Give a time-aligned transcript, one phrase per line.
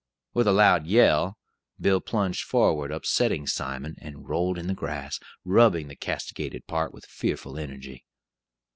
[0.33, 1.37] With a loud yell,
[1.79, 7.05] Bill plunged forward, upsetting Simon, and rolled in the grass, rubbing the castigated part with
[7.05, 8.03] fearful energy.